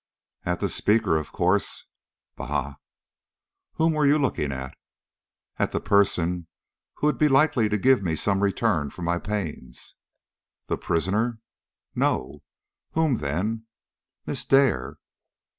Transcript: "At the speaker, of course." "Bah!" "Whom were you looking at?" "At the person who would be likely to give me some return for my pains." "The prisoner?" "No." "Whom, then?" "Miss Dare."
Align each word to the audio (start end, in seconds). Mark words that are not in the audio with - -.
"At 0.45 0.61
the 0.61 0.67
speaker, 0.67 1.15
of 1.15 1.31
course." 1.31 1.85
"Bah!" 2.35 2.77
"Whom 3.75 3.93
were 3.93 4.07
you 4.07 4.17
looking 4.17 4.51
at?" 4.51 4.75
"At 5.59 5.73
the 5.73 5.79
person 5.79 6.47
who 6.95 7.05
would 7.05 7.19
be 7.19 7.27
likely 7.27 7.69
to 7.69 7.77
give 7.77 8.01
me 8.01 8.15
some 8.15 8.41
return 8.41 8.89
for 8.89 9.03
my 9.03 9.19
pains." 9.19 9.93
"The 10.65 10.79
prisoner?" 10.79 11.37
"No." 11.93 12.39
"Whom, 12.93 13.17
then?" 13.17 13.65
"Miss 14.25 14.43
Dare." 14.43 14.97